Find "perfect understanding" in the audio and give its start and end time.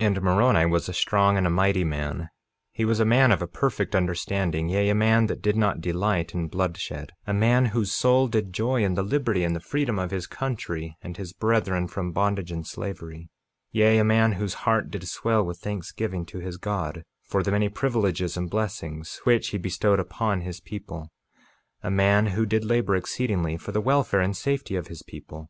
3.46-4.68